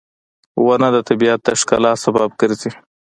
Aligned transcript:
•ونه 0.65 0.87
د 0.95 0.97
طبیعت 1.09 1.39
د 1.45 1.47
ښکلا 1.59 1.91
سبب 2.03 2.29
ګرځي. 2.41 2.71